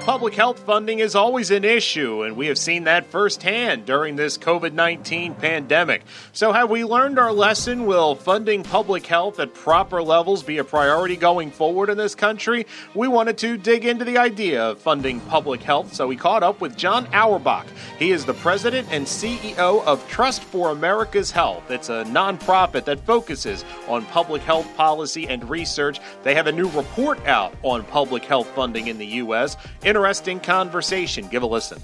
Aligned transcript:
Public 0.00 0.34
health 0.34 0.60
funding 0.60 1.00
is 1.00 1.14
always 1.14 1.50
an 1.50 1.62
issue, 1.62 2.22
and 2.22 2.34
we 2.34 2.46
have 2.46 2.56
seen 2.56 2.84
that 2.84 3.04
firsthand 3.06 3.84
during 3.84 4.16
this 4.16 4.38
COVID 4.38 4.72
19 4.72 5.34
pandemic. 5.34 6.02
So, 6.32 6.52
have 6.52 6.70
we 6.70 6.84
learned 6.84 7.18
our 7.18 7.32
lesson? 7.32 7.84
Will 7.84 8.14
funding 8.14 8.62
public 8.62 9.06
health 9.06 9.38
at 9.38 9.52
proper 9.52 10.02
levels 10.02 10.42
be 10.42 10.56
a 10.56 10.64
priority 10.64 11.16
going 11.16 11.50
forward 11.50 11.90
in 11.90 11.98
this 11.98 12.14
country? 12.14 12.66
We 12.94 13.08
wanted 13.08 13.36
to 13.38 13.58
dig 13.58 13.84
into 13.84 14.06
the 14.06 14.16
idea 14.16 14.70
of 14.70 14.80
funding 14.80 15.20
public 15.20 15.62
health, 15.62 15.92
so 15.92 16.06
we 16.06 16.16
caught 16.16 16.42
up 16.42 16.62
with 16.62 16.78
John 16.78 17.06
Auerbach. 17.12 17.66
He 17.98 18.10
is 18.10 18.24
the 18.24 18.34
president 18.34 18.88
and 18.90 19.04
CEO 19.04 19.84
of 19.84 20.08
Trust 20.08 20.42
for 20.44 20.70
America's 20.70 21.30
Health. 21.30 21.70
It's 21.70 21.90
a 21.90 22.04
nonprofit 22.04 22.86
that 22.86 23.04
focuses 23.04 23.66
on 23.86 24.06
public 24.06 24.40
health 24.42 24.66
policy 24.76 25.28
and 25.28 25.48
research. 25.48 26.00
They 26.22 26.34
have 26.34 26.46
a 26.46 26.52
new 26.52 26.70
report 26.70 27.24
out 27.26 27.54
on 27.62 27.84
public 27.84 28.24
health 28.24 28.48
funding 28.48 28.86
in 28.86 28.96
the 28.96 29.06
U.S 29.06 29.58
interesting 29.90 30.38
conversation. 30.38 31.26
Give 31.28 31.42
a 31.42 31.46
listen. 31.46 31.80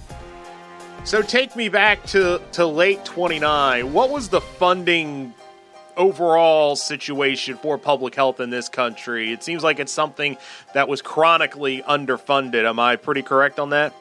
So 1.05 1.23
take 1.23 1.55
me 1.56 1.69
back 1.69 2.05
to, 2.06 2.41
to 2.52 2.66
late 2.66 3.05
29. 3.05 3.92
What 3.92 4.10
was 4.10 4.29
the 4.29 4.41
funding 4.41 5.34
overall 5.96 6.77
situation 6.77 7.56
for 7.56 7.79
public 7.79 8.15
health 8.15 8.41
in 8.41 8.51
this 8.51 8.69
country? 8.69 9.32
It 9.32 9.42
seems 9.42 9.65
like 9.65 9.80
it's 9.80 9.92
something 9.92 10.37
that 10.73 10.88
was 10.88 11.02
chronically 11.02 11.82
underfunded. 11.82 12.65
Am 12.65 12.79
I 12.79 12.96
pretty 12.96 13.23
correct 13.23 13.59
on 13.59 13.70
that? 13.70 13.92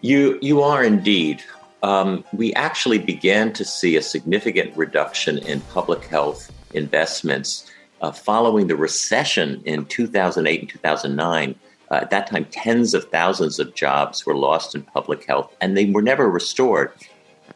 You 0.00 0.38
you 0.40 0.62
are 0.62 0.84
indeed. 0.84 1.42
Um, 1.82 2.24
we 2.32 2.54
actually 2.54 2.98
began 2.98 3.52
to 3.54 3.64
see 3.64 3.96
a 3.96 4.02
significant 4.02 4.76
reduction 4.76 5.38
in 5.38 5.60
public 5.62 6.04
health 6.04 6.52
investments 6.72 7.70
uh, 8.00 8.12
following 8.12 8.68
the 8.68 8.76
recession 8.76 9.60
in 9.64 9.84
2008 9.86 10.60
and 10.60 10.68
2009 10.68 11.54
uh, 11.90 11.96
at 11.96 12.10
that 12.10 12.26
time, 12.26 12.44
tens 12.50 12.94
of 12.94 13.04
thousands 13.04 13.58
of 13.58 13.74
jobs 13.74 14.26
were 14.26 14.36
lost 14.36 14.74
in 14.74 14.82
public 14.82 15.24
health, 15.24 15.54
and 15.60 15.76
they 15.76 15.86
were 15.86 16.02
never 16.02 16.28
restored. 16.28 16.92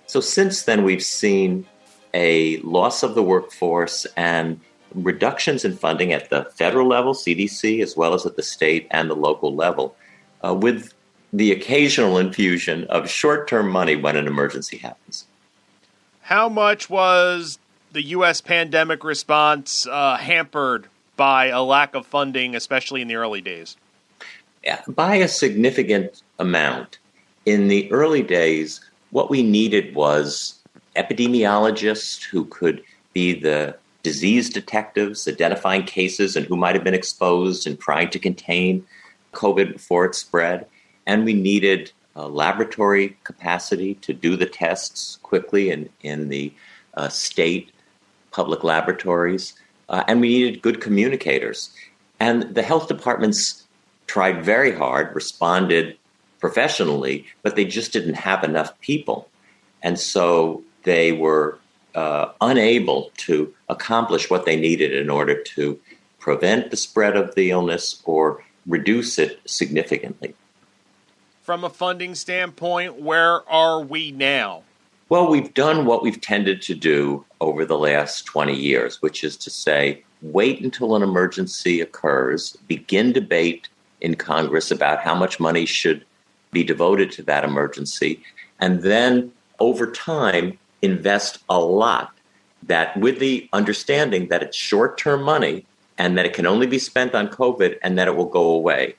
So 0.06 0.20
since 0.20 0.62
then, 0.62 0.84
we've 0.84 1.02
seen 1.02 1.66
a 2.14 2.58
loss 2.58 3.02
of 3.02 3.14
the 3.14 3.22
workforce 3.22 4.06
and 4.16 4.60
reductions 4.94 5.64
in 5.64 5.76
funding 5.76 6.12
at 6.12 6.30
the 6.30 6.44
federal 6.54 6.86
level, 6.86 7.14
CDC, 7.14 7.82
as 7.82 7.96
well 7.96 8.14
as 8.14 8.26
at 8.26 8.36
the 8.36 8.42
state 8.42 8.86
and 8.90 9.08
the 9.08 9.16
local 9.16 9.54
level, 9.54 9.96
uh, 10.44 10.54
with 10.54 10.92
the 11.32 11.52
occasional 11.52 12.18
infusion 12.18 12.84
of 12.84 13.08
short 13.08 13.48
term 13.48 13.68
money 13.70 13.96
when 13.96 14.16
an 14.16 14.26
emergency 14.26 14.76
happens. 14.76 15.26
How 16.22 16.48
much 16.48 16.90
was 16.90 17.58
the 17.92 18.02
U.S. 18.02 18.40
pandemic 18.40 19.04
response 19.04 19.86
uh, 19.86 20.16
hampered 20.16 20.88
by 21.16 21.46
a 21.46 21.62
lack 21.62 21.94
of 21.94 22.06
funding, 22.06 22.54
especially 22.54 23.02
in 23.02 23.08
the 23.08 23.16
early 23.16 23.40
days? 23.40 23.76
By 24.88 25.16
a 25.16 25.28
significant 25.28 26.22
amount. 26.38 26.98
In 27.44 27.68
the 27.68 27.90
early 27.90 28.22
days, 28.22 28.80
what 29.10 29.30
we 29.30 29.42
needed 29.42 29.94
was 29.94 30.58
epidemiologists 30.96 32.22
who 32.22 32.44
could 32.46 32.82
be 33.12 33.38
the 33.38 33.76
disease 34.02 34.50
detectives 34.50 35.28
identifying 35.28 35.84
cases 35.84 36.36
and 36.36 36.46
who 36.46 36.56
might 36.56 36.74
have 36.74 36.84
been 36.84 36.94
exposed 36.94 37.66
and 37.66 37.78
trying 37.78 38.10
to 38.10 38.18
contain 38.18 38.84
COVID 39.32 39.74
before 39.74 40.04
it 40.04 40.14
spread. 40.14 40.66
And 41.06 41.24
we 41.24 41.34
needed 41.34 41.92
laboratory 42.14 43.16
capacity 43.24 43.94
to 43.94 44.12
do 44.12 44.36
the 44.36 44.46
tests 44.46 45.18
quickly 45.22 45.70
in, 45.70 45.88
in 46.02 46.28
the 46.28 46.52
uh, 46.94 47.08
state 47.08 47.72
public 48.30 48.64
laboratories. 48.64 49.54
Uh, 49.88 50.04
and 50.08 50.20
we 50.20 50.28
needed 50.28 50.62
good 50.62 50.80
communicators. 50.80 51.74
And 52.20 52.54
the 52.54 52.62
health 52.62 52.88
departments 52.88 53.61
tried 54.12 54.44
very 54.44 54.76
hard, 54.76 55.14
responded 55.14 55.96
professionally, 56.38 57.24
but 57.42 57.56
they 57.56 57.64
just 57.64 57.94
didn't 57.94 58.12
have 58.12 58.44
enough 58.44 58.78
people. 58.82 59.26
And 59.82 59.98
so 59.98 60.62
they 60.82 61.12
were 61.12 61.58
uh, 61.94 62.26
unable 62.42 63.10
to 63.16 63.54
accomplish 63.70 64.28
what 64.28 64.44
they 64.44 64.54
needed 64.54 64.92
in 64.92 65.08
order 65.08 65.42
to 65.42 65.80
prevent 66.18 66.70
the 66.70 66.76
spread 66.76 67.16
of 67.16 67.34
the 67.36 67.50
illness 67.52 68.02
or 68.04 68.44
reduce 68.66 69.18
it 69.18 69.40
significantly. 69.46 70.34
From 71.40 71.64
a 71.64 71.70
funding 71.70 72.14
standpoint, 72.14 73.00
where 73.00 73.48
are 73.48 73.80
we 73.80 74.12
now? 74.12 74.62
Well, 75.08 75.26
we've 75.30 75.54
done 75.54 75.86
what 75.86 76.02
we've 76.02 76.20
tended 76.20 76.60
to 76.62 76.74
do 76.74 77.24
over 77.40 77.64
the 77.64 77.78
last 77.78 78.26
20 78.26 78.54
years, 78.54 79.00
which 79.00 79.24
is 79.24 79.38
to 79.38 79.48
say, 79.48 80.04
wait 80.20 80.60
until 80.60 80.96
an 80.96 81.02
emergency 81.02 81.80
occurs, 81.80 82.58
begin 82.68 83.12
debate 83.12 83.68
in 84.02 84.16
Congress 84.16 84.70
about 84.70 85.00
how 85.00 85.14
much 85.14 85.40
money 85.40 85.64
should 85.64 86.04
be 86.50 86.62
devoted 86.62 87.10
to 87.12 87.22
that 87.22 87.44
emergency, 87.44 88.22
and 88.60 88.82
then 88.82 89.32
over 89.58 89.90
time 89.90 90.58
invest 90.82 91.38
a 91.48 91.58
lot 91.58 92.12
that 92.64 92.96
with 92.96 93.18
the 93.18 93.48
understanding 93.52 94.28
that 94.28 94.42
it's 94.42 94.56
short 94.56 94.98
term 94.98 95.22
money 95.22 95.64
and 95.96 96.18
that 96.18 96.26
it 96.26 96.34
can 96.34 96.46
only 96.46 96.66
be 96.66 96.78
spent 96.78 97.14
on 97.14 97.28
COVID 97.28 97.78
and 97.82 97.96
that 97.96 98.08
it 98.08 98.16
will 98.16 98.26
go 98.26 98.50
away. 98.50 98.94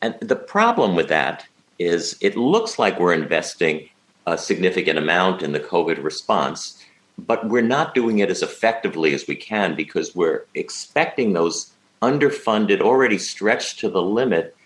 And 0.00 0.14
the 0.20 0.36
problem 0.36 0.94
with 0.94 1.08
that 1.08 1.46
is 1.78 2.16
it 2.20 2.36
looks 2.36 2.78
like 2.78 2.98
we're 2.98 3.14
investing 3.14 3.88
a 4.26 4.36
significant 4.36 4.98
amount 4.98 5.42
in 5.42 5.52
the 5.52 5.60
COVID 5.60 6.02
response, 6.02 6.84
but 7.16 7.48
we're 7.48 7.62
not 7.62 7.94
doing 7.94 8.18
it 8.18 8.30
as 8.30 8.42
effectively 8.42 9.14
as 9.14 9.26
we 9.26 9.34
can 9.34 9.74
because 9.74 10.14
we're 10.14 10.44
expecting 10.54 11.32
those 11.32 11.72
underfunded, 12.02 12.80
already 12.80 13.18
stretched 13.18 13.80
to 13.80 13.88
the 13.88 14.02
limit 14.02 14.56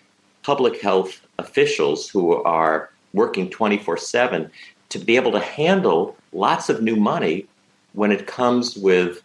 public 0.43 0.81
health 0.81 1.21
officials 1.39 2.09
who 2.09 2.33
are 2.43 2.89
working 3.13 3.49
24 3.49 3.97
7 3.97 4.51
to 4.89 4.99
be 4.99 5.15
able 5.15 5.31
to 5.31 5.39
handle 5.39 6.15
lots 6.31 6.69
of 6.69 6.81
new 6.81 6.95
money 6.95 7.47
when 7.93 8.11
it 8.11 8.27
comes 8.27 8.75
with 8.75 9.23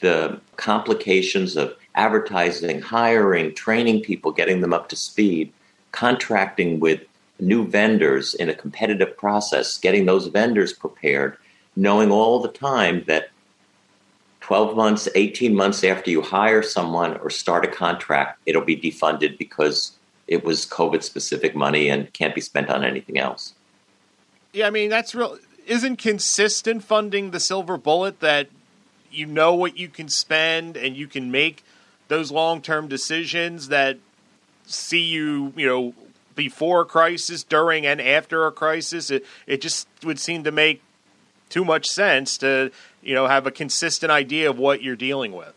the 0.00 0.40
complications 0.56 1.56
of 1.56 1.74
advertising, 1.94 2.80
hiring, 2.80 3.54
training 3.54 4.00
people, 4.02 4.32
getting 4.32 4.60
them 4.60 4.72
up 4.72 4.88
to 4.88 4.96
speed, 4.96 5.52
contracting 5.92 6.80
with 6.80 7.00
new 7.40 7.66
vendors 7.66 8.34
in 8.34 8.48
a 8.48 8.54
competitive 8.54 9.16
process, 9.16 9.78
getting 9.78 10.06
those 10.06 10.26
vendors 10.26 10.72
prepared, 10.72 11.36
knowing 11.76 12.10
all 12.10 12.40
the 12.40 12.48
time 12.48 13.04
that 13.06 13.28
12 14.44 14.76
months, 14.76 15.08
18 15.14 15.54
months 15.54 15.82
after 15.84 16.10
you 16.10 16.20
hire 16.20 16.62
someone 16.62 17.16
or 17.16 17.30
start 17.30 17.64
a 17.64 17.68
contract, 17.68 18.38
it'll 18.44 18.60
be 18.60 18.76
defunded 18.76 19.38
because 19.38 19.92
it 20.28 20.44
was 20.44 20.66
COVID 20.66 21.02
specific 21.02 21.56
money 21.56 21.88
and 21.88 22.12
can't 22.12 22.34
be 22.34 22.42
spent 22.42 22.68
on 22.68 22.84
anything 22.84 23.18
else. 23.18 23.54
Yeah, 24.52 24.66
I 24.66 24.70
mean, 24.70 24.90
that's 24.90 25.14
real. 25.14 25.38
Isn't 25.66 25.96
consistent 25.96 26.84
funding 26.84 27.30
the 27.30 27.40
silver 27.40 27.78
bullet 27.78 28.20
that 28.20 28.48
you 29.10 29.24
know 29.24 29.54
what 29.54 29.78
you 29.78 29.88
can 29.88 30.10
spend 30.10 30.76
and 30.76 30.94
you 30.94 31.06
can 31.06 31.30
make 31.30 31.64
those 32.08 32.30
long 32.30 32.60
term 32.60 32.86
decisions 32.86 33.68
that 33.68 33.96
see 34.66 35.00
you, 35.00 35.54
you 35.56 35.66
know, 35.66 35.94
before 36.34 36.82
a 36.82 36.84
crisis, 36.84 37.44
during 37.44 37.86
and 37.86 37.98
after 37.98 38.46
a 38.46 38.52
crisis? 38.52 39.10
It, 39.10 39.24
it 39.46 39.62
just 39.62 39.88
would 40.04 40.18
seem 40.18 40.44
to 40.44 40.52
make 40.52 40.82
too 41.54 41.64
much 41.64 41.88
sense 41.88 42.38
to 42.38 42.72
you 43.00 43.14
know 43.14 43.28
have 43.28 43.46
a 43.46 43.50
consistent 43.52 44.10
idea 44.10 44.50
of 44.50 44.58
what 44.58 44.82
you're 44.82 44.96
dealing 44.96 45.32
with. 45.32 45.54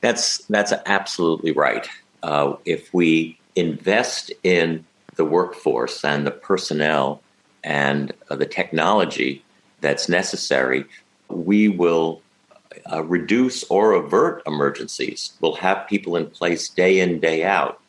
That's 0.00 0.38
that's 0.46 0.72
absolutely 0.86 1.50
right. 1.50 1.88
Uh, 2.22 2.54
if 2.64 2.94
we 2.94 3.36
invest 3.56 4.32
in 4.44 4.84
the 5.16 5.24
workforce 5.24 6.04
and 6.04 6.24
the 6.24 6.30
personnel 6.30 7.20
and 7.64 8.12
uh, 8.30 8.36
the 8.36 8.46
technology 8.46 9.42
that's 9.80 10.08
necessary, 10.08 10.84
we 11.28 11.68
will 11.68 12.22
uh, 12.92 13.02
reduce 13.02 13.64
or 13.64 13.94
avert 13.94 14.44
emergencies. 14.46 15.32
We'll 15.40 15.56
have 15.56 15.88
people 15.88 16.14
in 16.14 16.30
place 16.30 16.68
day 16.68 17.00
in, 17.00 17.18
day 17.18 17.42
out. 17.42 17.80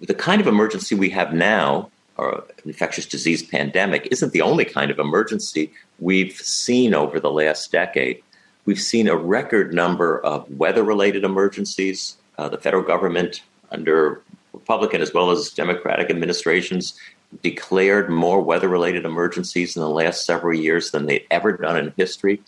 The 0.00 0.14
kind 0.14 0.40
of 0.40 0.46
emergency 0.46 0.94
we 0.94 1.10
have 1.10 1.34
now 1.34 1.90
or 2.20 2.44
infectious 2.66 3.06
disease 3.06 3.42
pandemic 3.42 4.06
isn't 4.10 4.32
the 4.32 4.42
only 4.42 4.66
kind 4.66 4.90
of 4.90 4.98
emergency 4.98 5.72
we've 5.98 6.36
seen 6.36 6.94
over 6.94 7.18
the 7.18 7.30
last 7.30 7.72
decade. 7.72 8.22
We've 8.66 8.80
seen 8.80 9.08
a 9.08 9.16
record 9.16 9.72
number 9.72 10.20
of 10.20 10.48
weather 10.58 10.84
related 10.84 11.24
emergencies. 11.24 12.18
Uh, 12.36 12.50
the 12.50 12.58
federal 12.58 12.82
government, 12.82 13.42
under 13.70 14.20
Republican 14.52 15.00
as 15.00 15.14
well 15.14 15.30
as 15.30 15.48
Democratic 15.50 16.10
administrations, 16.10 16.94
declared 17.42 18.10
more 18.10 18.42
weather 18.42 18.68
related 18.68 19.06
emergencies 19.06 19.74
in 19.74 19.80
the 19.80 19.88
last 19.88 20.26
several 20.26 20.58
years 20.58 20.90
than 20.90 21.06
they'd 21.06 21.26
ever 21.30 21.56
done 21.56 21.78
in 21.78 21.94
history. 21.96 22.42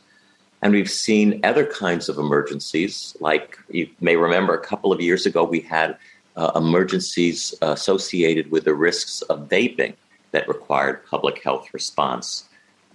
And 0.61 0.75
we've 0.75 0.91
seen 0.91 1.41
other 1.45 1.65
kinds 1.65 2.11
of 2.11 2.19
emergencies, 2.19 3.17
like 3.21 3.59
you 3.71 3.89
may 4.01 4.17
remember 4.17 4.55
a 4.55 4.65
couple 4.65 4.93
of 4.93 5.01
years 5.01 5.25
ago, 5.25 5.45
we 5.45 5.61
had 5.61 5.97
uh, 6.37 6.53
emergencies 6.57 7.55
associated 7.63 8.51
with 8.51 8.65
the 8.65 8.75
risks 8.75 9.23
of 9.23 9.49
vaping 9.49 9.95
that 10.31 10.49
required 10.49 11.05
public 11.07 11.43
health 11.43 11.69
response. 11.73 12.45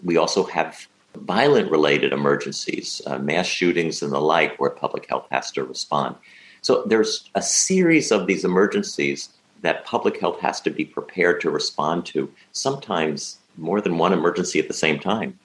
we 0.03 0.17
also 0.17 0.43
have 0.43 0.87
violent 1.15 1.71
related 1.71 2.13
emergencies, 2.13 3.01
uh, 3.07 3.17
mass 3.17 3.47
shootings 3.47 4.01
and 4.03 4.11
the 4.11 4.19
like, 4.19 4.59
where 4.59 4.69
public 4.69 5.07
health 5.09 5.27
has 5.31 5.51
to 5.51 5.63
respond. 5.63 6.15
So 6.61 6.83
there's 6.85 7.29
a 7.35 7.41
series 7.41 8.11
of 8.11 8.27
these 8.27 8.43
emergencies 8.43 9.29
that 9.61 9.85
public 9.85 10.19
health 10.19 10.39
has 10.41 10.61
to 10.61 10.69
be 10.69 10.85
prepared 10.85 11.41
to 11.41 11.49
respond 11.49 12.05
to, 12.07 12.31
sometimes 12.51 13.37
more 13.57 13.81
than 13.81 13.97
one 13.97 14.13
emergency 14.13 14.59
at 14.59 14.67
the 14.67 14.73
same 14.73 14.99
time. 14.99 15.39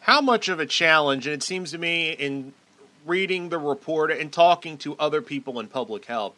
How 0.00 0.20
much 0.20 0.48
of 0.48 0.58
a 0.58 0.66
challenge, 0.66 1.26
and 1.26 1.34
it 1.34 1.42
seems 1.42 1.70
to 1.70 1.78
me 1.78 2.10
in 2.12 2.52
reading 3.06 3.48
the 3.48 3.58
report 3.58 4.10
and 4.10 4.32
talking 4.32 4.76
to 4.78 4.96
other 4.96 5.22
people 5.22 5.60
in 5.60 5.68
public 5.68 6.06
health, 6.06 6.34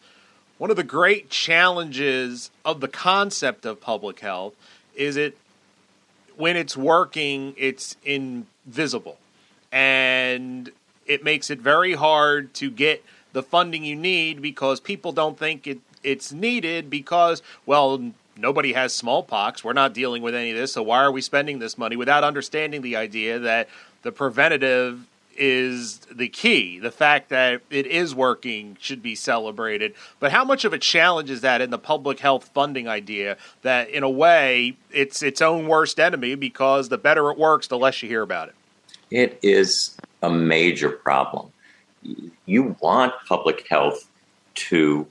one 0.61 0.71
of 0.71 0.77
the 0.77 0.85
great 0.85 1.31
challenges 1.31 2.51
of 2.67 2.83
the 2.83 2.87
concept 2.87 3.65
of 3.65 3.81
public 3.81 4.21
health 4.21 4.53
is 4.95 5.17
it 5.17 5.35
when 6.37 6.55
it's 6.55 6.77
working, 6.77 7.55
it's 7.57 7.97
invisible. 8.05 9.17
And 9.73 10.71
it 11.07 11.25
makes 11.25 11.49
it 11.49 11.61
very 11.61 11.95
hard 11.95 12.53
to 12.55 12.71
get 12.71 13.03
the 13.33 13.43
funding 13.43 13.85
you 13.85 13.97
need 13.97 14.43
because 14.43 14.81
people 14.81 15.13
don't 15.13 15.39
think 15.39 15.67
it, 15.67 15.79
it's 16.03 16.31
needed 16.31 16.91
because, 16.91 17.41
well, 17.65 18.13
nobody 18.37 18.75
has 18.75 18.95
smallpox. 18.95 19.65
We're 19.65 19.73
not 19.73 19.95
dealing 19.95 20.21
with 20.21 20.35
any 20.35 20.51
of 20.51 20.59
this, 20.59 20.75
so 20.75 20.83
why 20.83 20.99
are 20.99 21.11
we 21.11 21.23
spending 21.23 21.59
this 21.59 21.79
money 21.79 21.97
without 21.97 22.23
understanding 22.23 22.83
the 22.83 22.97
idea 22.97 23.39
that 23.39 23.71
the 24.03 24.13
preventative 24.13 25.07
is 25.37 25.99
the 26.13 26.29
key. 26.29 26.79
The 26.79 26.91
fact 26.91 27.29
that 27.31 27.63
it 27.71 27.87
is 27.87 28.15
working 28.15 28.77
should 28.81 29.03
be 29.03 29.15
celebrated. 29.15 29.95
But 30.19 30.33
how 30.33 30.45
much 30.45 30.65
of 30.65 30.73
a 30.73 30.79
challenge 30.79 31.31
is 31.31 31.41
that 31.41 31.61
in 31.61 31.71
the 31.71 31.79
public 31.79 32.21
health 32.21 32.51
funding 32.53 32.89
idea 32.89 33.37
that 33.63 33.91
in 33.91 34.03
a 34.03 34.11
way 34.11 34.77
it's 34.93 35.23
its 35.23 35.41
own 35.41 35.67
worst 35.67 35.99
enemy 35.99 36.35
because 36.35 36.89
the 36.89 36.99
better 36.99 37.31
it 37.31 37.39
works, 37.39 37.67
the 37.67 37.79
less 37.79 38.03
you 38.03 38.09
hear 38.09 38.23
about 38.23 38.49
it? 38.49 38.55
It 39.11 39.39
is 39.43 39.97
a 40.23 40.31
major 40.31 40.91
problem. 40.91 41.51
You 42.47 42.77
want 42.81 43.13
public 43.27 43.67
health 43.69 44.09
to 44.55 45.07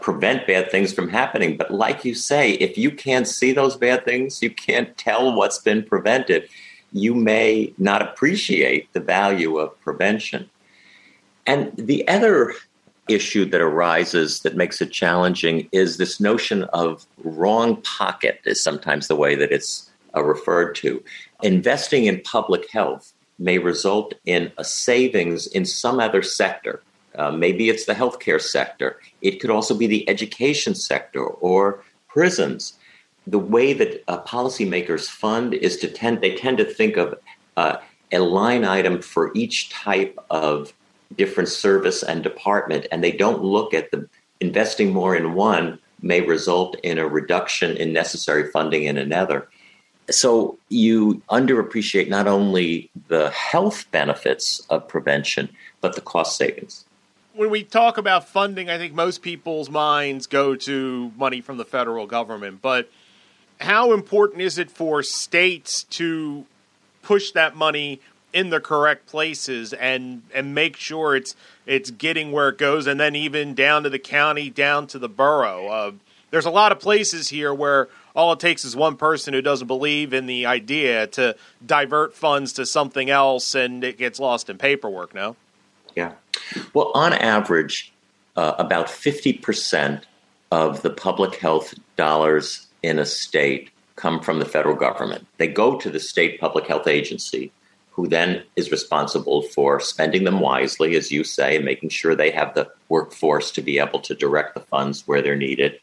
prevent 0.00 0.46
bad 0.46 0.70
things 0.70 0.92
from 0.92 1.08
happening. 1.08 1.56
But 1.56 1.70
like 1.72 2.04
you 2.04 2.14
say, 2.14 2.52
if 2.52 2.76
you 2.76 2.90
can't 2.90 3.26
see 3.26 3.52
those 3.52 3.76
bad 3.76 4.04
things, 4.04 4.42
you 4.42 4.50
can't 4.50 4.96
tell 4.96 5.34
what's 5.34 5.58
been 5.58 5.82
prevented 5.82 6.48
you 6.92 7.14
may 7.14 7.72
not 7.78 8.02
appreciate 8.02 8.92
the 8.92 9.00
value 9.00 9.58
of 9.58 9.78
prevention. 9.80 10.48
And 11.46 11.72
the 11.76 12.06
other 12.08 12.54
issue 13.08 13.44
that 13.44 13.60
arises 13.60 14.40
that 14.40 14.56
makes 14.56 14.80
it 14.80 14.90
challenging 14.90 15.68
is 15.72 15.96
this 15.96 16.18
notion 16.20 16.64
of 16.64 17.06
wrong 17.22 17.80
pocket, 17.82 18.40
is 18.44 18.62
sometimes 18.62 19.06
the 19.06 19.16
way 19.16 19.34
that 19.36 19.52
it's 19.52 19.90
uh, 20.16 20.24
referred 20.24 20.74
to. 20.76 21.02
Investing 21.42 22.06
in 22.06 22.20
public 22.22 22.70
health 22.70 23.12
may 23.38 23.58
result 23.58 24.14
in 24.24 24.50
a 24.58 24.64
savings 24.64 25.46
in 25.46 25.64
some 25.64 26.00
other 26.00 26.22
sector. 26.22 26.82
Uh, 27.14 27.30
maybe 27.30 27.68
it's 27.68 27.86
the 27.86 27.94
healthcare 27.94 28.40
sector. 28.40 29.00
It 29.22 29.40
could 29.40 29.50
also 29.50 29.74
be 29.74 29.86
the 29.86 30.08
education 30.08 30.74
sector 30.74 31.24
or 31.24 31.84
prisons 32.08 32.78
the 33.26 33.38
way 33.38 33.72
that 33.72 34.02
uh, 34.08 34.22
policymakers 34.22 35.08
fund 35.08 35.54
is 35.54 35.76
to 35.78 35.88
tend 35.88 36.20
they 36.20 36.36
tend 36.36 36.58
to 36.58 36.64
think 36.64 36.96
of 36.96 37.18
uh, 37.56 37.76
a 38.12 38.18
line 38.18 38.64
item 38.64 39.02
for 39.02 39.32
each 39.34 39.70
type 39.70 40.18
of 40.30 40.72
different 41.16 41.48
service 41.48 42.02
and 42.02 42.22
department, 42.22 42.86
and 42.90 43.02
they 43.02 43.12
don't 43.12 43.42
look 43.42 43.74
at 43.74 43.90
the 43.90 44.08
investing 44.40 44.92
more 44.92 45.16
in 45.16 45.34
one 45.34 45.78
may 46.02 46.20
result 46.20 46.76
in 46.82 46.98
a 46.98 47.06
reduction 47.06 47.76
in 47.76 47.92
necessary 47.92 48.50
funding 48.50 48.84
in 48.84 48.98
another. 48.98 49.48
So 50.10 50.58
you 50.68 51.22
underappreciate 51.30 52.08
not 52.08 52.28
only 52.28 52.90
the 53.08 53.30
health 53.30 53.90
benefits 53.90 54.64
of 54.70 54.86
prevention, 54.86 55.48
but 55.80 55.94
the 55.94 56.00
cost 56.00 56.36
savings. 56.36 56.84
When 57.34 57.50
we 57.50 57.64
talk 57.64 57.98
about 57.98 58.28
funding, 58.28 58.70
I 58.70 58.78
think 58.78 58.94
most 58.94 59.20
people's 59.20 59.68
minds 59.68 60.26
go 60.26 60.54
to 60.54 61.12
money 61.16 61.40
from 61.40 61.56
the 61.56 61.64
federal 61.64 62.06
government, 62.06 62.62
but 62.62 62.88
how 63.60 63.92
important 63.92 64.42
is 64.42 64.58
it 64.58 64.70
for 64.70 65.02
states 65.02 65.84
to 65.84 66.44
push 67.02 67.30
that 67.32 67.56
money 67.56 68.00
in 68.32 68.50
the 68.50 68.60
correct 68.60 69.06
places 69.06 69.72
and 69.72 70.22
and 70.34 70.54
make 70.54 70.76
sure 70.76 71.16
it's 71.16 71.34
it's 71.64 71.90
getting 71.90 72.32
where 72.32 72.50
it 72.50 72.58
goes, 72.58 72.86
and 72.86 73.00
then 73.00 73.16
even 73.16 73.54
down 73.54 73.82
to 73.82 73.90
the 73.90 73.98
county, 73.98 74.50
down 74.50 74.86
to 74.88 74.98
the 74.98 75.08
borough. 75.08 75.68
Uh, 75.68 75.92
there's 76.30 76.44
a 76.44 76.50
lot 76.50 76.70
of 76.72 76.78
places 76.78 77.28
here 77.28 77.54
where 77.54 77.88
all 78.14 78.32
it 78.32 78.40
takes 78.40 78.64
is 78.64 78.76
one 78.76 78.96
person 78.96 79.32
who 79.32 79.40
doesn't 79.40 79.66
believe 79.66 80.12
in 80.12 80.26
the 80.26 80.46
idea 80.46 81.06
to 81.06 81.36
divert 81.64 82.14
funds 82.14 82.52
to 82.54 82.66
something 82.66 83.08
else, 83.08 83.54
and 83.54 83.82
it 83.82 83.96
gets 83.96 84.20
lost 84.20 84.50
in 84.50 84.58
paperwork. 84.58 85.14
No. 85.14 85.36
Yeah. 85.94 86.12
Well, 86.74 86.90
on 86.94 87.14
average, 87.14 87.92
uh, 88.36 88.54
about 88.58 88.90
fifty 88.90 89.32
percent 89.32 90.06
of 90.52 90.82
the 90.82 90.90
public 90.90 91.36
health 91.36 91.74
dollars 91.96 92.65
in 92.86 92.98
a 92.98 93.04
state 93.04 93.70
come 93.96 94.20
from 94.20 94.38
the 94.38 94.44
federal 94.44 94.76
government. 94.76 95.26
They 95.38 95.48
go 95.48 95.78
to 95.78 95.90
the 95.90 96.00
state 96.00 96.38
public 96.38 96.66
health 96.66 96.86
agency, 96.86 97.50
who 97.90 98.06
then 98.06 98.42
is 98.56 98.70
responsible 98.70 99.42
for 99.42 99.80
spending 99.80 100.24
them 100.24 100.40
wisely, 100.40 100.96
as 100.96 101.10
you 101.10 101.24
say, 101.24 101.56
and 101.56 101.64
making 101.64 101.88
sure 101.88 102.14
they 102.14 102.30
have 102.30 102.54
the 102.54 102.70
workforce 102.88 103.50
to 103.52 103.62
be 103.62 103.78
able 103.78 104.00
to 104.00 104.14
direct 104.14 104.54
the 104.54 104.60
funds 104.60 105.06
where 105.06 105.22
they're 105.22 105.34
needed. 105.34 105.80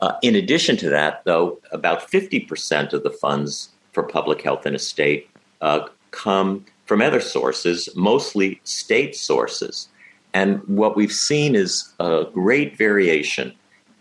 Uh, 0.00 0.14
in 0.22 0.34
addition 0.34 0.76
to 0.78 0.88
that, 0.88 1.22
though, 1.24 1.58
about 1.70 2.10
50% 2.10 2.92
of 2.92 3.02
the 3.02 3.10
funds 3.10 3.68
for 3.92 4.02
public 4.02 4.40
health 4.42 4.64
in 4.64 4.74
a 4.74 4.78
state 4.78 5.28
uh, 5.60 5.86
come 6.12 6.64
from 6.86 7.02
other 7.02 7.20
sources, 7.20 7.88
mostly 7.94 8.60
state 8.64 9.14
sources. 9.14 9.88
And 10.32 10.66
what 10.66 10.96
we've 10.96 11.12
seen 11.12 11.54
is 11.54 11.92
a 12.00 12.24
great 12.32 12.76
variation 12.76 13.52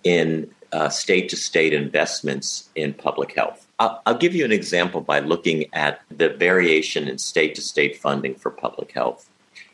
in 0.03 0.49
state 0.89 1.29
to 1.29 1.37
state 1.37 1.73
investments 1.73 2.69
in 2.75 2.93
public 2.93 3.35
health. 3.35 3.67
I'll, 3.79 4.01
I'll, 4.05 4.17
give 4.17 4.35
you 4.35 4.43
an 4.45 4.51
example 4.51 5.01
by 5.01 5.19
looking 5.19 5.65
at 5.73 6.01
the 6.09 6.29
variation 6.29 7.07
in 7.07 7.17
state 7.17 7.55
to 7.55 7.61
state 7.61 7.97
funding 7.97 8.35
for 8.35 8.51
public 8.51 8.91
health. 8.91 9.29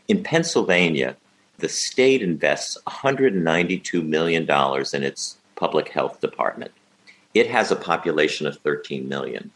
In 0.08 0.24
Pennsylvania, 0.24 1.16
the 1.58 1.70
state 1.70 2.22
invests 2.22 2.78
$192 2.88 4.06
million 4.06 4.44
in 4.94 5.04
its 5.04 5.38
public 5.56 5.90
health 5.90 6.20
department. 6.20 6.72
It 7.34 7.50
has 7.50 7.72
a 7.72 7.76
population 7.76 8.46
of 8.46 8.58
13 8.60 9.08
million. 9.08 9.52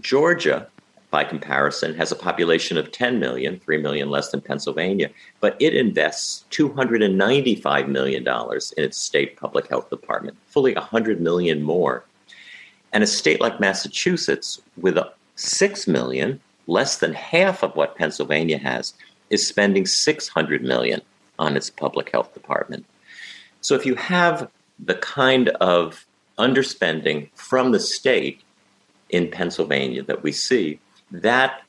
Georgia 0.00 0.68
by 1.10 1.24
comparison, 1.24 1.94
has 1.94 2.10
a 2.12 2.16
population 2.16 2.76
of 2.76 2.92
10 2.92 3.20
million, 3.20 3.60
3 3.60 3.78
million 3.78 4.10
less 4.10 4.30
than 4.30 4.40
Pennsylvania, 4.40 5.10
but 5.40 5.56
it 5.60 5.74
invests 5.74 6.44
$295 6.50 7.88
million 7.88 8.26
in 8.26 8.84
its 8.84 8.98
state 8.98 9.36
public 9.36 9.68
health 9.68 9.88
department, 9.90 10.36
fully 10.46 10.74
100 10.74 11.20
million 11.20 11.62
more. 11.62 12.04
And 12.92 13.02
a 13.02 13.06
state 13.06 13.40
like 13.40 13.60
Massachusetts, 13.60 14.60
with 14.76 14.98
6 15.36 15.86
million, 15.86 16.40
less 16.66 16.98
than 16.98 17.12
half 17.14 17.62
of 17.62 17.76
what 17.76 17.96
Pennsylvania 17.96 18.58
has, 18.58 18.94
is 19.30 19.46
spending 19.46 19.86
600 19.86 20.62
million 20.62 21.02
on 21.38 21.56
its 21.56 21.70
public 21.70 22.10
health 22.10 22.32
department. 22.34 22.86
So 23.60 23.74
if 23.74 23.84
you 23.84 23.94
have 23.96 24.48
the 24.78 24.94
kind 24.94 25.50
of 25.60 26.06
underspending 26.38 27.30
from 27.34 27.72
the 27.72 27.80
state 27.80 28.40
in 29.10 29.30
Pennsylvania 29.30 30.02
that 30.02 30.22
we 30.22 30.32
see, 30.32 30.78
that 31.10 31.62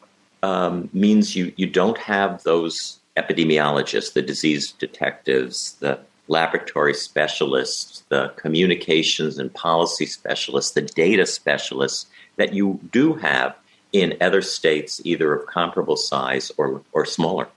um, 0.44 0.89
means 0.94 1.36
you, 1.36 1.53
you 1.56 1.67
don't 1.67 1.98
have 1.98 2.44
those 2.44 3.00
epidemiologists, 3.15 4.13
the 4.13 4.22
disease 4.22 4.72
detectives, 4.74 5.74
the 5.79 6.00
laboratory 6.27 6.94
specialists, 6.94 8.03
the 8.10 8.29
communications 8.36 9.38
and 9.39 9.53
policy 9.53 10.06
specialists, 10.06 10.72
the 10.72 10.82
data 10.82 11.25
specialists 11.25 12.08
that 12.36 12.53
you 12.53 12.79
do 12.91 13.13
have 13.13 13.56
in 13.94 14.17
other 14.22 14.41
states, 14.41 15.01
either 15.03 15.34
of 15.34 15.48
comparable 15.48 15.96
size 15.96 16.51
or, 16.58 16.82
or 16.91 17.06
smaller. 17.06 17.48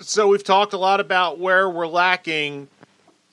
So 0.00 0.28
we've 0.28 0.44
talked 0.44 0.72
a 0.72 0.78
lot 0.78 1.00
about 1.00 1.38
where 1.38 1.68
we're 1.70 1.86
lacking. 1.86 2.68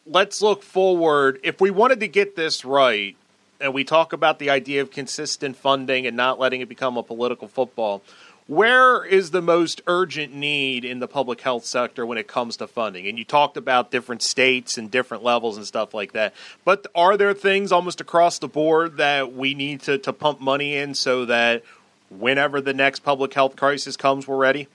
Let's 0.05 0.41
look 0.41 0.61
forward. 0.61 1.39
If 1.43 1.61
we 1.61 1.71
wanted 1.71 2.01
to 2.01 2.07
get 2.07 2.35
this 2.35 2.63
right, 2.65 3.15
and 3.61 3.73
we 3.73 3.83
talk 3.83 4.13
about 4.13 4.39
the 4.39 4.49
idea 4.49 4.81
of 4.81 4.91
consistent 4.91 5.55
funding 5.55 6.07
and 6.07 6.17
not 6.17 6.39
letting 6.39 6.61
it 6.61 6.69
become 6.69 6.97
a 6.97 7.03
political 7.03 7.47
football. 7.47 8.01
Where 8.47 9.05
is 9.05 9.31
the 9.31 9.41
most 9.41 9.81
urgent 9.87 10.33
need 10.33 10.83
in 10.83 10.99
the 10.99 11.07
public 11.07 11.39
health 11.41 11.63
sector 11.63 12.05
when 12.05 12.17
it 12.17 12.27
comes 12.27 12.57
to 12.57 12.67
funding? 12.67 13.07
And 13.07 13.17
you 13.17 13.23
talked 13.23 13.55
about 13.55 13.91
different 13.91 14.21
states 14.21 14.77
and 14.77 14.91
different 14.91 15.23
levels 15.23 15.55
and 15.55 15.65
stuff 15.65 15.93
like 15.93 16.11
that. 16.13 16.33
But 16.65 16.87
are 16.93 17.15
there 17.15 17.33
things 17.33 17.71
almost 17.71 18.01
across 18.01 18.39
the 18.39 18.49
board 18.49 18.97
that 18.97 19.33
we 19.33 19.53
need 19.53 19.81
to, 19.83 19.97
to 19.99 20.11
pump 20.11 20.41
money 20.41 20.75
in 20.75 20.95
so 20.95 21.25
that 21.25 21.63
whenever 22.09 22.59
the 22.59 22.73
next 22.73 23.01
public 23.01 23.33
health 23.33 23.55
crisis 23.55 23.95
comes, 23.95 24.27
we're 24.27 24.35
ready? 24.35 24.67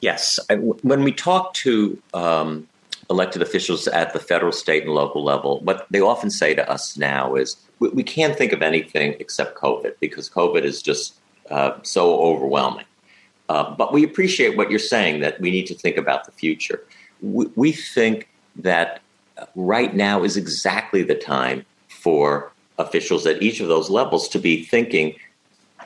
Yes. 0.00 0.38
When 0.50 1.02
we 1.02 1.12
talk 1.12 1.54
to 1.54 2.00
um, 2.14 2.68
elected 3.10 3.42
officials 3.42 3.88
at 3.88 4.12
the 4.12 4.18
federal, 4.18 4.52
state, 4.52 4.84
and 4.84 4.92
local 4.92 5.22
level, 5.22 5.60
what 5.60 5.86
they 5.90 6.00
often 6.00 6.30
say 6.30 6.54
to 6.54 6.70
us 6.70 6.96
now 6.96 7.34
is 7.34 7.56
we, 7.78 7.88
we 7.90 8.02
can't 8.02 8.36
think 8.36 8.52
of 8.52 8.62
anything 8.62 9.16
except 9.18 9.58
COVID 9.58 9.94
because 10.00 10.28
COVID 10.30 10.62
is 10.62 10.82
just 10.82 11.14
uh, 11.50 11.72
so 11.82 12.20
overwhelming. 12.20 12.86
Uh, 13.48 13.74
but 13.74 13.92
we 13.92 14.04
appreciate 14.04 14.56
what 14.56 14.70
you're 14.70 14.78
saying 14.78 15.20
that 15.20 15.40
we 15.40 15.50
need 15.50 15.66
to 15.66 15.74
think 15.74 15.96
about 15.96 16.24
the 16.24 16.32
future. 16.32 16.82
We, 17.20 17.46
we 17.56 17.72
think 17.72 18.28
that 18.56 19.00
right 19.56 19.94
now 19.94 20.22
is 20.22 20.36
exactly 20.36 21.02
the 21.02 21.14
time 21.14 21.64
for 21.88 22.52
officials 22.78 23.26
at 23.26 23.42
each 23.42 23.60
of 23.60 23.68
those 23.68 23.90
levels 23.90 24.28
to 24.28 24.38
be 24.38 24.64
thinking 24.64 25.14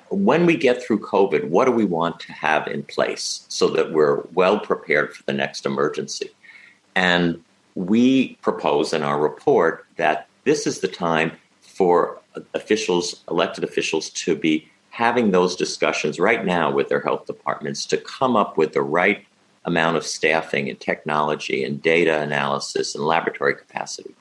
when 0.08 0.46
we 0.46 0.56
get 0.56 0.82
through 0.82 1.00
COVID, 1.00 1.48
what 1.48 1.64
do 1.64 1.72
we 1.72 1.84
want 1.84 2.20
to 2.20 2.32
have 2.32 2.66
in 2.68 2.82
place 2.84 3.44
so 3.48 3.68
that 3.70 3.92
we're 3.92 4.22
well 4.34 4.58
prepared 4.58 5.14
for 5.14 5.22
the 5.24 5.32
next 5.32 5.66
emergency? 5.66 6.30
And 6.96 7.44
we 7.76 8.34
propose 8.36 8.92
in 8.92 9.02
our 9.02 9.20
report 9.20 9.86
that 9.96 10.26
this 10.44 10.66
is 10.66 10.80
the 10.80 10.88
time 10.88 11.32
for 11.60 12.18
officials, 12.54 13.22
elected 13.30 13.62
officials, 13.62 14.10
to 14.10 14.34
be 14.34 14.68
having 14.90 15.30
those 15.30 15.54
discussions 15.54 16.18
right 16.18 16.44
now 16.44 16.70
with 16.70 16.88
their 16.88 17.02
health 17.02 17.26
departments 17.26 17.84
to 17.84 17.98
come 17.98 18.34
up 18.34 18.56
with 18.56 18.72
the 18.72 18.82
right 18.82 19.26
amount 19.66 19.96
of 19.96 20.06
staffing 20.06 20.70
and 20.70 20.80
technology 20.80 21.62
and 21.62 21.82
data 21.82 22.20
analysis 22.20 22.94
and 22.94 23.04
laboratory 23.04 23.54
capacity. 23.54 24.14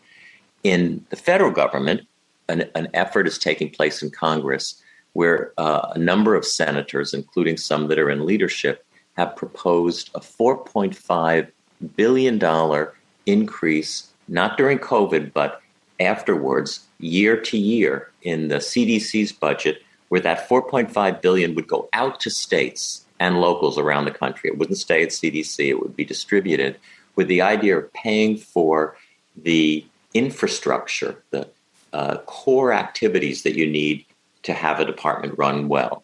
In 0.63 1.05
the 1.12 1.15
federal 1.15 1.51
government, 1.51 2.01
an, 2.50 2.70
an 2.75 2.89
effort 2.94 3.25
is 3.25 3.38
taking 3.38 3.70
place 3.70 4.03
in 4.03 4.10
Congress 4.10 4.82
where 5.13 5.53
uh, 5.58 5.94
a 5.96 5.98
number 5.98 6.36
of 6.36 6.44
senators, 6.44 7.13
including 7.13 7.55
some 7.55 7.88
that 7.88 8.00
are 8.00 8.10
in 8.10 8.25
leadership, 8.25 8.86
have 9.15 9.34
proposed 9.38 10.10
a 10.13 10.20
$4.5 10.20 11.51
billion 11.87 12.37
dollar 12.37 12.93
increase, 13.25 14.09
not 14.27 14.57
during 14.57 14.79
COVID, 14.79 15.33
but 15.33 15.61
afterwards, 15.99 16.85
year 16.99 17.39
to 17.39 17.57
year, 17.57 18.11
in 18.21 18.47
the 18.47 18.57
CDC's 18.57 19.31
budget, 19.31 19.81
where 20.09 20.21
that 20.21 20.49
4.5 20.49 21.21
billion 21.21 21.55
would 21.55 21.67
go 21.67 21.89
out 21.93 22.19
to 22.21 22.29
states 22.29 23.05
and 23.19 23.39
locals 23.39 23.77
around 23.77 24.05
the 24.05 24.11
country. 24.11 24.49
It 24.49 24.57
wouldn't 24.57 24.77
stay 24.77 25.03
at 25.03 25.09
CDC, 25.09 25.69
it 25.69 25.81
would 25.81 25.95
be 25.95 26.05
distributed 26.05 26.77
with 27.15 27.27
the 27.27 27.41
idea 27.41 27.77
of 27.77 27.91
paying 27.93 28.37
for 28.37 28.97
the 29.35 29.85
infrastructure, 30.13 31.23
the 31.31 31.47
uh, 31.93 32.17
core 32.25 32.73
activities 32.73 33.43
that 33.43 33.55
you 33.55 33.67
need 33.67 34.05
to 34.43 34.53
have 34.53 34.79
a 34.79 34.85
department 34.85 35.37
run 35.37 35.67
well. 35.67 36.03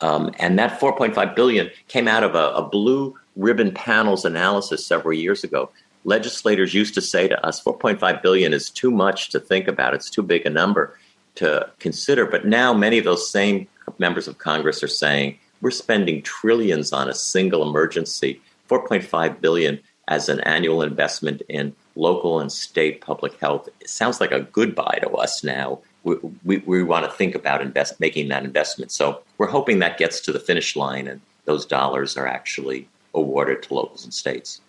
Um, 0.00 0.32
and 0.38 0.58
that 0.58 0.80
4.5 0.80 1.34
billion 1.34 1.70
came 1.88 2.08
out 2.08 2.22
of 2.22 2.34
a, 2.34 2.50
a 2.50 2.62
blue 2.62 3.18
ribbon 3.38 3.72
panels 3.72 4.24
analysis 4.24 4.84
several 4.84 5.14
years 5.14 5.44
ago. 5.44 5.70
Legislators 6.04 6.74
used 6.74 6.94
to 6.94 7.00
say 7.00 7.28
to 7.28 7.46
us, 7.46 7.62
4.5 7.62 8.22
billion 8.22 8.52
is 8.52 8.68
too 8.68 8.90
much 8.90 9.30
to 9.30 9.40
think 9.40 9.68
about. 9.68 9.94
It's 9.94 10.10
too 10.10 10.22
big 10.22 10.44
a 10.44 10.50
number 10.50 10.98
to 11.36 11.70
consider. 11.78 12.26
But 12.26 12.46
now 12.46 12.74
many 12.74 12.98
of 12.98 13.04
those 13.04 13.30
same 13.30 13.68
members 13.98 14.28
of 14.28 14.38
Congress 14.38 14.82
are 14.82 14.88
saying 14.88 15.38
we're 15.60 15.70
spending 15.70 16.22
trillions 16.22 16.92
on 16.92 17.08
a 17.08 17.14
single 17.14 17.68
emergency. 17.68 18.40
4.5 18.68 19.40
billion 19.40 19.80
as 20.08 20.28
an 20.28 20.40
annual 20.40 20.82
investment 20.82 21.42
in 21.48 21.74
local 21.94 22.40
and 22.40 22.50
state 22.50 23.00
public 23.00 23.38
health 23.40 23.68
it 23.80 23.90
sounds 23.90 24.20
like 24.20 24.32
a 24.32 24.40
goodbye 24.40 24.98
to 25.02 25.10
us 25.10 25.44
now. 25.44 25.80
We, 26.04 26.16
we, 26.44 26.58
we 26.58 26.82
want 26.82 27.04
to 27.04 27.10
think 27.10 27.34
about 27.34 27.60
invest, 27.60 28.00
making 28.00 28.28
that 28.28 28.44
investment. 28.44 28.90
So 28.92 29.22
we're 29.36 29.48
hoping 29.48 29.78
that 29.78 29.98
gets 29.98 30.20
to 30.20 30.32
the 30.32 30.40
finish 30.40 30.76
line 30.76 31.06
and 31.06 31.20
those 31.44 31.66
dollars 31.66 32.16
are 32.16 32.26
actually 32.26 32.88
awarded 33.14 33.62
to 33.64 33.74
locals 33.74 34.04
and 34.04 34.12
states. 34.12 34.60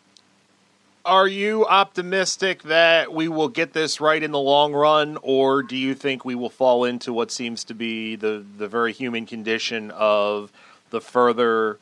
Are 1.06 1.28
you 1.28 1.66
optimistic 1.66 2.64
that 2.64 3.14
we 3.14 3.28
will 3.28 3.48
get 3.48 3.74
this 3.74 4.02
right 4.02 4.22
in 4.22 4.32
the 4.32 4.40
long 4.40 4.74
run, 4.74 5.18
or 5.22 5.64
do 5.64 5.76
you 5.76 5.96
think 5.96 6.24
we 6.24 6.36
will 6.36 6.50
fall 6.50 6.84
into 6.84 7.14
what 7.14 7.32
seems 7.32 7.64
to 7.66 7.74
be 7.74 8.16
the, 8.16 8.44
the 8.58 8.68
very 8.68 8.94
human 8.94 9.26
condition 9.26 9.92
of 9.92 10.52
the 10.90 11.02
further 11.02 11.80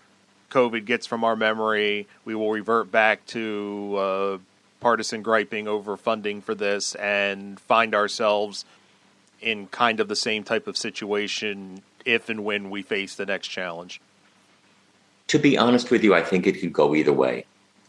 COVID 0.50 0.86
gets 0.86 1.06
from 1.06 1.24
our 1.24 1.36
memory, 1.36 2.08
we 2.26 2.36
will 2.36 2.52
revert 2.52 2.92
back 2.92 3.26
to 3.28 3.96
uh, 3.98 4.38
partisan 4.80 5.22
griping 5.22 5.68
over 5.68 5.98
funding 5.98 6.42
for 6.42 6.56
this 6.56 6.96
and 6.96 7.60
find 7.60 7.94
ourselves 7.94 8.66
in 9.42 9.68
kind 9.68 10.00
of 10.00 10.08
the 10.08 10.16
same 10.16 10.44
type 10.44 10.68
of 10.68 10.78
situation 10.78 11.82
if 12.06 12.30
and 12.30 12.44
when 12.46 12.70
we 12.70 12.82
face 12.82 13.16
the 13.16 13.26
next 13.26 13.50
challenge? 13.50 14.00
To 15.28 15.40
be 15.40 15.58
honest 15.58 15.92
with 15.92 16.04
you, 16.04 16.14
I 16.16 16.22
think 16.22 16.48
it 16.48 16.60
could 16.60 16.74
go 16.74 16.96
either 16.96 17.14
way. 17.14 17.46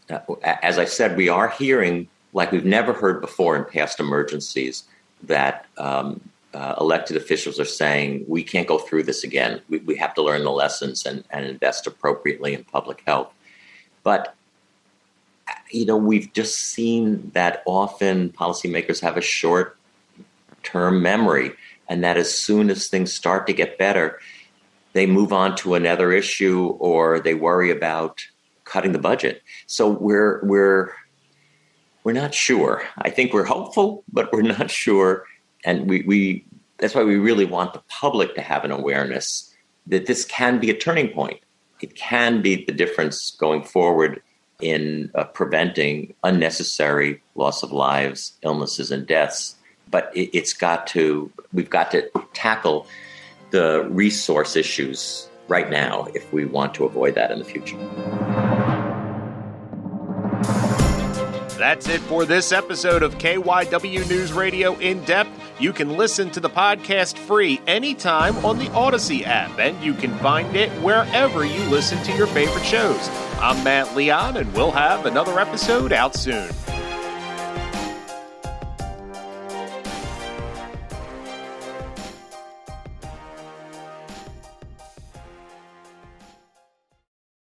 Uh, 0.09 0.19
as 0.43 0.77
I 0.77 0.85
said, 0.85 1.15
we 1.15 1.29
are 1.29 1.49
hearing, 1.49 2.07
like 2.33 2.51
we've 2.51 2.65
never 2.65 2.93
heard 2.93 3.21
before 3.21 3.55
in 3.55 3.65
past 3.65 3.99
emergencies, 3.99 4.83
that 5.23 5.65
um, 5.77 6.21
uh, 6.53 6.75
elected 6.79 7.15
officials 7.15 7.59
are 7.59 7.65
saying 7.65 8.25
we 8.27 8.43
can't 8.43 8.67
go 8.67 8.77
through 8.77 9.03
this 9.03 9.23
again. 9.23 9.61
We, 9.69 9.79
we 9.79 9.95
have 9.97 10.13
to 10.15 10.21
learn 10.21 10.43
the 10.43 10.51
lessons 10.51 11.05
and, 11.05 11.23
and 11.29 11.45
invest 11.45 11.87
appropriately 11.87 12.53
in 12.53 12.63
public 12.63 13.03
health. 13.05 13.31
But 14.03 14.35
you 15.71 15.85
know, 15.85 15.97
we've 15.97 16.31
just 16.33 16.59
seen 16.59 17.31
that 17.33 17.63
often 17.65 18.29
policymakers 18.29 19.01
have 19.01 19.17
a 19.17 19.21
short 19.21 19.77
term 20.63 21.01
memory, 21.01 21.51
and 21.87 22.03
that 22.03 22.17
as 22.17 22.33
soon 22.33 22.69
as 22.69 22.87
things 22.87 23.13
start 23.13 23.47
to 23.47 23.53
get 23.53 23.77
better, 23.77 24.19
they 24.93 25.05
move 25.05 25.31
on 25.31 25.55
to 25.57 25.75
another 25.75 26.11
issue 26.11 26.75
or 26.79 27.19
they 27.19 27.33
worry 27.33 27.71
about 27.71 28.21
cutting 28.65 28.91
the 28.91 28.99
budget. 28.99 29.41
So 29.67 29.89
we're 29.89 30.39
we're 30.43 30.93
we're 32.03 32.13
not 32.13 32.33
sure. 32.33 32.83
I 32.97 33.09
think 33.09 33.33
we're 33.33 33.45
hopeful, 33.45 34.03
but 34.11 34.31
we're 34.31 34.41
not 34.41 34.71
sure. 34.83 35.25
And 35.65 35.89
we, 35.89 36.03
we 36.03 36.45
that's 36.77 36.95
why 36.95 37.03
we 37.03 37.17
really 37.17 37.45
want 37.45 37.73
the 37.73 37.81
public 37.89 38.35
to 38.35 38.41
have 38.41 38.63
an 38.63 38.71
awareness 38.71 39.53
that 39.87 40.05
this 40.05 40.23
can 40.25 40.59
be 40.59 40.69
a 40.69 40.73
turning 40.73 41.09
point. 41.09 41.39
It 41.81 41.95
can 41.95 42.41
be 42.41 42.65
the 42.65 42.71
difference 42.71 43.31
going 43.31 43.63
forward 43.63 44.21
in 44.61 45.09
uh, 45.15 45.23
preventing 45.25 46.13
unnecessary 46.23 47.21
loss 47.35 47.63
of 47.63 47.71
lives, 47.71 48.33
illnesses, 48.43 48.91
and 48.91 49.07
deaths. 49.07 49.55
But 49.89 50.11
it, 50.15 50.29
it's 50.37 50.53
got 50.53 50.87
to, 50.87 51.31
we've 51.53 51.69
got 51.69 51.91
to 51.91 52.09
tackle 52.33 52.87
the 53.51 53.87
resource 53.89 54.55
issues 54.55 55.29
right 55.47 55.69
now 55.69 56.07
if 56.13 56.31
we 56.31 56.45
want 56.45 56.73
to 56.75 56.85
avoid 56.85 57.15
that 57.15 57.31
in 57.31 57.39
the 57.39 57.45
future. 57.45 57.77
That's 61.57 61.89
it 61.89 61.99
for 62.01 62.23
this 62.23 62.53
episode 62.53 63.03
of 63.03 63.17
KYW 63.17 64.09
News 64.09 64.31
Radio 64.31 64.77
In 64.77 65.03
Depth. 65.03 65.29
You 65.59 65.73
can 65.73 65.97
listen 65.97 66.29
to 66.31 66.39
the 66.39 66.49
podcast 66.49 67.17
free 67.17 67.59
anytime 67.67 68.37
on 68.45 68.57
the 68.57 68.67
Audacy 68.67 69.25
app, 69.25 69.59
and 69.59 69.81
you 69.83 69.93
can 69.93 70.17
find 70.19 70.55
it 70.55 70.69
wherever 70.81 71.45
you 71.45 71.61
listen 71.65 72.01
to 72.03 72.13
your 72.15 72.27
favorite 72.27 72.63
shows. 72.63 73.09
I'm 73.41 73.61
Matt 73.65 73.93
Leon, 73.93 74.37
and 74.37 74.53
we'll 74.53 74.71
have 74.71 75.05
another 75.05 75.37
episode 75.37 75.91
out 75.91 76.15
soon. 76.15 76.49